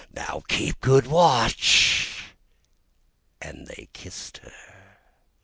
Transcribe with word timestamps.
"Now 0.13 0.41
keep 0.47 0.81
good 0.81 1.05
watch!" 1.05 2.33
and 3.39 3.67
they 3.67 3.87
kissed 3.93 4.39
her. 4.39 4.97